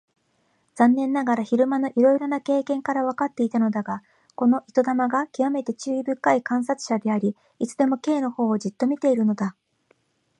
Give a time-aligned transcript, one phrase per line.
[0.73, 4.01] 残念ながら昼間のいろいろな経験からわかっていたのだが、
[4.33, 9.55] この糸玉がきわめて注意深い観察者であり、いつでも Ｋ のほうをじっと見ているのだ。